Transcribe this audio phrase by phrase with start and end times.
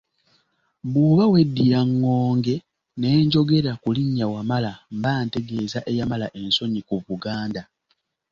[0.91, 2.55] Bw’oba weddira ŋŋonge
[2.99, 7.61] ne njogera ku linnya Wamala mbantegeeza eyamala ensonyi ku Buganda.